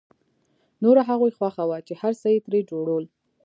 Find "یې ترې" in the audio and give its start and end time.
2.33-2.61